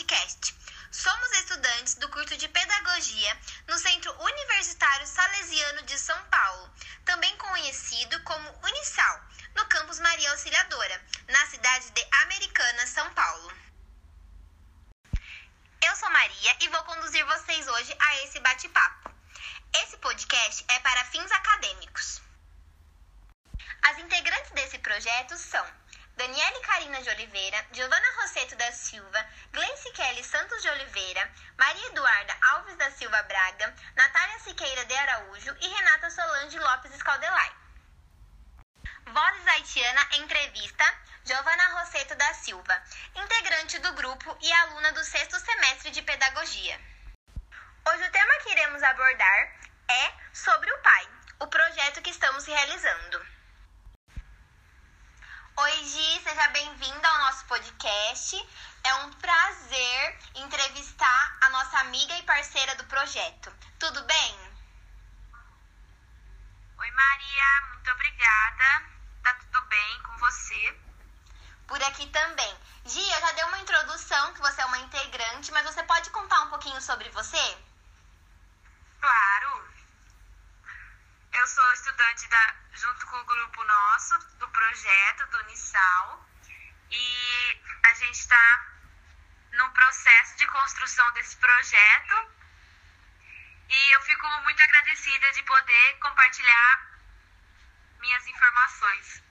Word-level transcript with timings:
podcast. 0.00 0.54
Somos 0.90 1.30
estudantes 1.32 1.94
do 1.96 2.08
curso 2.08 2.36
de 2.36 2.48
Pedagogia 2.48 3.38
no 3.68 3.78
Centro 3.78 4.10
Universitário 4.22 5.06
Salesiano 5.06 5.82
de 5.82 5.98
São 5.98 6.18
Paulo, 6.26 6.72
também 7.04 7.36
conhecido 7.36 8.18
como 8.22 8.48
Unisal, 8.64 9.20
no 9.54 9.66
campus 9.66 10.00
Maria 10.00 10.30
Auxiliadora, 10.30 11.04
na 11.28 11.46
cidade 11.46 11.90
de 11.90 12.08
Americana, 12.22 12.86
São 12.86 13.12
Paulo. 13.12 13.52
Eu 15.82 15.96
sou 15.96 16.10
Maria 16.10 16.56
e 16.60 16.68
vou 16.68 16.82
conduzir 16.84 17.24
vocês 17.26 17.68
hoje 17.68 17.94
a 17.98 18.22
esse 18.24 18.40
bate-papo. 18.40 19.14
Esse 19.82 19.98
podcast 19.98 20.64
é 20.68 20.78
para 20.80 21.04
fins 21.06 21.30
acadêmicos. 21.30 22.22
As 23.82 23.98
integrantes 23.98 24.50
desse 24.52 24.78
projeto 24.78 25.36
são 25.36 25.79
Daniele 26.20 26.60
Carina 26.60 27.00
de 27.00 27.08
Oliveira, 27.08 27.66
Giovana 27.72 28.10
Rosseto 28.16 28.54
da 28.56 28.70
Silva, 28.72 29.26
Gleice 29.54 29.90
Kelly 29.92 30.22
Santos 30.22 30.60
de 30.60 30.68
Oliveira, 30.68 31.32
Maria 31.58 31.86
Eduarda 31.86 32.36
Alves 32.42 32.76
da 32.76 32.90
Silva 32.90 33.22
Braga, 33.22 33.74
Natália 33.96 34.38
Siqueira 34.40 34.84
de 34.84 34.94
Araújo 34.96 35.56
e 35.62 35.66
Renata 35.66 36.10
Solange 36.10 36.58
Lopes 36.58 36.92
Escaldelai. 36.92 37.56
Vozes 39.06 39.46
Haitiana 39.46 40.06
Entrevista, 40.16 40.84
Giovana 41.24 41.80
Rosseto 41.80 42.14
da 42.16 42.34
Silva, 42.34 42.82
integrante 43.14 43.78
do 43.78 43.94
grupo 43.94 44.36
e 44.42 44.52
aluna 44.52 44.92
do 44.92 45.02
sexto 45.02 45.40
semestre 45.40 45.90
de 45.90 46.02
Pedagogia. 46.02 46.78
Hoje 47.88 48.04
o 48.04 48.12
tema 48.12 48.38
que 48.42 48.50
iremos 48.50 48.82
abordar 48.82 49.58
é 49.88 50.12
sobre 50.34 50.70
o 50.70 50.82
pai, 50.82 51.08
o 51.38 51.46
projeto 51.46 52.02
que 52.02 52.10
estamos 52.10 52.44
realizando. 52.44 53.29
Oi, 55.56 55.84
Gi, 55.84 56.20
seja 56.22 56.48
bem-vinda 56.48 57.08
ao 57.08 57.18
nosso 57.18 57.44
podcast. 57.44 58.48
É 58.84 58.94
um 58.94 59.12
prazer 59.14 60.18
entrevistar 60.36 61.36
a 61.42 61.50
nossa 61.50 61.78
amiga 61.80 62.16
e 62.16 62.22
parceira 62.22 62.74
do 62.76 62.84
projeto. 62.84 63.52
Tudo 63.78 64.02
bem? 64.04 64.54
Oi, 66.78 66.90
Maria, 66.92 67.60
muito 67.72 67.90
obrigada. 67.90 68.84
Tá 69.22 69.34
tudo 69.34 69.60
bem 69.66 70.02
com 70.02 70.16
você? 70.18 70.80
Por 71.66 71.82
aqui 71.82 72.06
também. 72.06 72.58
Gi, 72.86 73.10
eu 73.10 73.20
já 73.20 73.32
dei 73.32 73.44
uma 73.44 73.58
introdução 73.58 74.32
que 74.32 74.40
você 74.40 74.62
é 74.62 74.64
uma 74.66 74.78
integrante, 74.78 75.52
mas 75.52 75.66
você 75.66 75.82
pode 75.82 76.08
contar 76.10 76.40
um 76.42 76.50
pouquinho 76.50 76.80
sobre 76.80 77.10
você? 77.10 77.58
Claro. 79.00 79.70
Eu 81.32 81.46
sou 81.46 81.72
estudante 81.72 82.28
da, 82.28 82.54
junto 82.72 83.06
com 83.06 83.16
o 83.16 83.24
grupo 83.24 83.64
nosso 83.64 84.18
do 84.38 84.48
projeto 84.70 85.26
do 85.26 85.38
Unisal 85.38 86.24
e 86.92 87.60
a 87.86 87.94
gente 87.94 88.14
está 88.14 88.66
no 89.52 89.68
processo 89.72 90.36
de 90.36 90.46
construção 90.46 91.12
desse 91.12 91.36
projeto 91.38 92.30
e 93.68 93.94
eu 93.94 94.00
fico 94.02 94.28
muito 94.42 94.62
agradecida 94.62 95.32
de 95.32 95.42
poder 95.42 95.98
compartilhar 95.98 96.86
minhas 97.98 98.24
informações. 98.28 99.22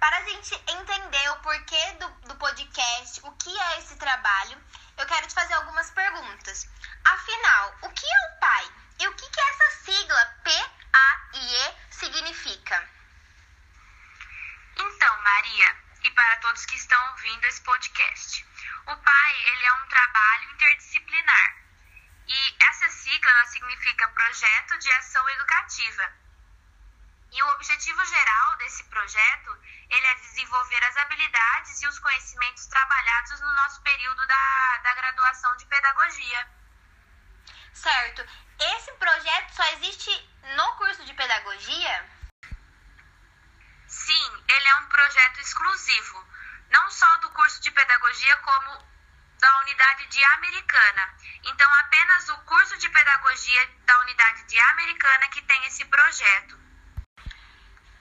Para 0.00 0.16
a 0.16 0.24
gente 0.24 0.54
entender 0.54 1.30
o 1.30 1.36
porquê 1.36 1.92
do, 1.92 2.08
do 2.26 2.34
podcast, 2.36 3.20
o 3.22 3.30
que 3.36 3.56
é 3.56 3.78
esse 3.78 3.94
trabalho, 3.96 4.60
eu 4.98 5.06
quero 5.06 5.28
te 5.28 5.34
fazer 5.34 5.54
algumas 5.54 5.88
perguntas. 5.92 6.68
Afinal, 7.04 7.78
o 7.82 7.90
que 7.90 8.04
é 8.06 8.26
o 8.26 8.40
pai? 8.40 8.72
E 8.98 9.06
o 9.06 9.14
que, 9.14 9.30
que 9.30 9.40
essa 9.40 9.70
sigla 9.84 10.26
P-A-I-E 10.42 11.74
significa? 11.92 13.00
Então, 14.80 15.22
Maria, 15.22 15.76
e 16.04 16.10
para 16.12 16.36
todos 16.60 16.66
que 16.66 16.76
estão 16.76 17.10
ouvindo 17.10 17.44
esse 17.46 17.60
podcast, 17.62 18.46
o 18.86 18.96
PAI 18.96 19.34
ele 19.52 19.64
é 19.64 19.72
um 19.74 19.88
trabalho 19.88 20.50
interdisciplinar. 20.52 21.56
E 22.26 22.56
essa 22.68 22.88
sigla 22.90 23.30
ela 23.30 23.46
significa 23.46 24.08
Projeto 24.08 24.78
de 24.78 24.92
Ação 24.92 25.28
Educativa. 25.30 26.12
E 27.32 27.42
o 27.42 27.48
objetivo 27.50 28.04
geral 28.04 28.56
desse 28.56 28.84
projeto 28.84 29.58
ele 29.88 30.06
é 30.06 30.14
desenvolver 30.16 30.84
as 30.84 30.96
habilidades 30.96 31.82
e 31.82 31.86
os 31.86 31.98
conhecimentos 31.98 32.66
trabalhados 32.66 33.40
no 33.40 33.52
nosso 33.54 33.80
período 33.82 34.26
da, 34.26 34.78
da 34.82 34.94
graduação 34.94 35.56
de 35.56 35.66
pedagogia. 35.66 36.48
Certo. 37.72 38.26
Esse 38.58 38.92
projeto 38.92 39.54
só 39.54 39.64
existe 39.72 40.10
no 40.56 40.76
curso 40.76 41.04
de 41.04 41.14
pedagogia? 41.14 42.20
Sim, 43.90 44.44
ele 44.48 44.68
é 44.68 44.74
um 44.76 44.86
projeto 44.86 45.40
exclusivo, 45.40 46.24
não 46.70 46.90
só 46.90 47.16
do 47.18 47.30
curso 47.30 47.60
de 47.60 47.69
pedagogia, 47.80 48.36
como 48.38 48.90
da 49.38 49.58
unidade 49.60 50.06
de 50.08 50.22
Americana. 50.24 51.14
Então, 51.44 51.74
apenas 51.76 52.28
o 52.28 52.36
curso 52.38 52.76
de 52.78 52.88
pedagogia 52.90 53.70
da 53.86 53.98
unidade 54.00 54.44
de 54.44 54.60
Americana 54.60 55.28
que 55.28 55.40
tem 55.42 55.64
esse 55.64 55.84
projeto. 55.86 56.60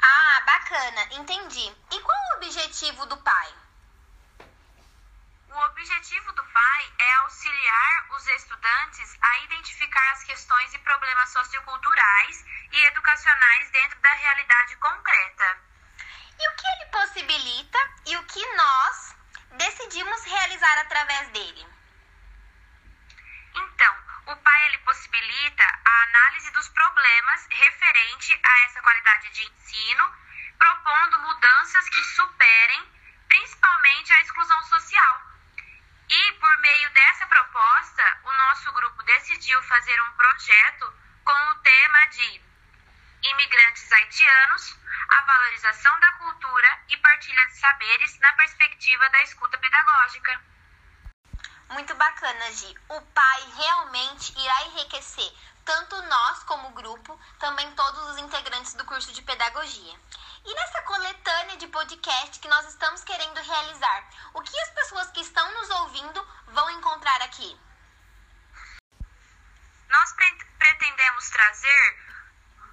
Ah, 0.01 0.41
bacana, 0.45 1.07
entendi. 1.12 1.75
E 1.91 2.01
qual 2.01 2.18
o 2.18 2.35
objetivo 2.38 3.06
do 3.06 3.18
pai? 3.18 3.53
O 5.50 5.66
objetivo 5.66 6.31
do 6.34 6.44
PAI 6.44 6.94
é 7.00 7.13
auxiliar 7.16 8.06
os 8.12 8.28
estudantes 8.28 9.18
a 9.22 9.39
identificar 9.39 10.12
as 10.12 10.23
questões 10.23 10.73
e 10.73 10.79
problemas 10.79 11.29
socioculturais 11.31 12.45
e 12.72 12.84
educacionais 12.85 13.72
dentro 13.72 14.00
da 14.00 14.13
realidade 14.13 14.75
concreta. 14.78 15.57
E 16.39 16.50
o 16.50 16.56
que 16.56 16.68
ele 16.68 16.85
possibilita 16.91 17.79
e 18.06 18.18
o 18.18 18.23
que 18.25 18.45
nós 18.56 19.19
decidimos 19.52 20.24
realizar 20.24 20.78
através 20.80 21.30
dele? 21.30 21.68
Então, 23.56 23.96
o 24.28 24.36
PAI 24.36 24.66
ele 24.68 24.78
possibilita 24.80 25.64
a 25.64 26.04
análise 26.04 26.52
dos 26.52 26.70
problemas 26.70 27.48
referente 27.50 28.40
a 28.44 28.60
essa 28.66 28.82
qualidade 28.82 29.30
de 29.30 29.44
ensino, 29.44 30.16
propondo 30.58 31.20
mudanças 31.20 31.90
que 31.90 32.04
superem 32.04 32.92
principalmente 33.28 34.14
a 34.14 34.22
exclusão 34.22 34.64
social. 34.64 35.22
E 36.10 36.31
por 36.34 36.58
meio 36.58 36.90
dessa 36.92 37.28
proposta, 37.28 38.20
o 38.24 38.31
nosso 38.31 38.72
grupo 38.74 39.04
decidiu 39.04 39.62
fazer 39.64 40.02
um 40.02 40.12
projeto 40.14 40.94
com 41.24 41.52
o 41.52 41.56
tema 41.56 42.06
de 42.08 42.49
imigrantes 43.24 43.91
haitianos, 43.91 44.75
a 45.09 45.22
valorização 45.22 46.00
da 46.00 46.12
cultura 46.13 46.80
e 46.90 46.97
partilha 46.97 47.46
de 47.47 47.57
saberes 47.57 48.19
na 48.19 48.34
perspectiva 48.34 49.09
da 49.09 49.24
escuta 49.24 49.57
pedagógica. 49.57 50.41
Muito 51.69 51.94
bacana, 51.96 52.52
Gi. 52.52 52.75
O 52.90 53.02
pai 53.02 53.41
realmente 53.56 54.34
irá 54.40 54.63
enriquecer 54.63 55.31
tanto 55.69 56.02
nós 56.02 56.44
como 56.46 56.72
grupo, 56.72 57.19
também 57.38 57.72
todos 57.75 58.09
os 58.09 58.18
integrantes 58.18 58.74
do 58.74 58.84
curso 58.85 59.13
de 59.13 59.22
pedagogia. 59.22 60.00
E 60.44 60.53
nessa 60.56 60.81
coletânea 60.81 61.57
de 61.57 61.68
podcast 61.68 62.40
que 62.40 62.47
nós 62.47 62.66
estamos 62.68 63.03
querendo 63.03 63.40
realizar, 63.40 64.09
o 64.34 64.41
que 64.41 64.59
as 64.62 64.69
pessoas 64.72 65.12
que 65.12 65.22
estão 65.22 65.53
nos 65.53 65.69
ouvindo 65.69 66.28
vão 66.47 66.72
encontrar 66.72 67.22
aqui? 67.22 67.56
Nós 69.90 70.13
pre 70.13 70.50
pretendemos 70.57 71.30
trazer 71.30 72.09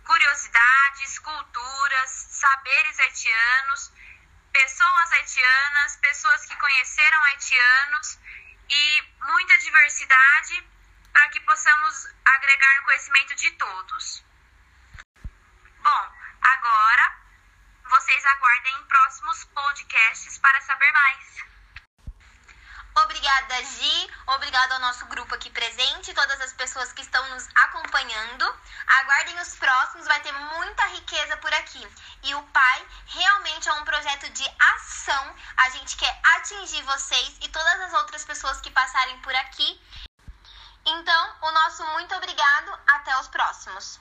curiosidades, 0.07 1.19
culturas, 1.19 2.11
saberes 2.31 2.99
haitianos, 3.01 3.93
pessoas 4.53 5.13
haitianas, 5.13 5.97
pessoas 5.97 6.47
que 6.47 6.57
conheceram 6.57 7.25
haitianos 7.25 8.19
e 8.69 9.03
muita 9.21 9.59
diversidade 9.59 10.69
para 11.13 11.29
que 11.31 11.41
possamos 11.41 12.09
agregar 12.25 12.77
no 12.77 12.85
conhecimento 12.85 13.35
de 13.35 13.51
todos. 13.53 14.25
Bom, 15.83 16.13
agora 16.41 17.17
vocês 17.85 18.25
aguardem 18.27 18.85
próximos 18.87 19.45
podcasts 19.45 20.39
para 20.39 20.61
saber 20.61 20.93
mais. 20.93 21.56
Obrigada, 23.17 23.65
Gi. 23.65 24.11
Obrigada 24.27 24.75
ao 24.75 24.81
nosso 24.81 25.07
grupo 25.07 25.35
aqui 25.35 25.49
presente, 25.49 26.13
todas 26.13 26.39
as 26.43 26.53
pessoas 26.53 26.93
que 26.93 27.01
estão 27.01 27.27
nos 27.31 27.49
acompanhando. 27.55 28.45
Aguardem 28.87 29.41
os 29.41 29.57
próximos, 29.57 30.05
vai 30.05 30.21
ter 30.21 30.33
muita 30.33 30.85
riqueza 30.89 31.35
por 31.39 31.51
aqui. 31.55 31.89
E 32.25 32.35
o 32.35 32.43
Pai 32.49 32.87
realmente 33.07 33.71
é 33.71 33.73
um 33.73 33.85
projeto 33.87 34.29
de 34.29 34.45
ação. 34.75 35.35
A 35.57 35.71
gente 35.71 35.97
quer 35.97 36.21
atingir 36.37 36.83
vocês 36.83 37.39
e 37.41 37.49
todas 37.49 37.81
as 37.81 37.95
outras 37.95 38.23
pessoas 38.23 38.61
que 38.61 38.71
passarem 38.71 39.19
por 39.21 39.35
aqui. 39.35 39.81
Então, 40.85 41.37
o 41.41 41.51
nosso 41.53 41.87
muito 41.93 42.15
obrigado. 42.17 42.79
Até 42.87 43.19
os 43.19 43.29
próximos. 43.29 43.99